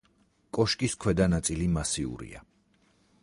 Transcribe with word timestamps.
კოშკის 0.57 0.95
ქვედა 1.03 1.27
ნაწილი 1.33 1.67
მასიურია. 1.75 2.45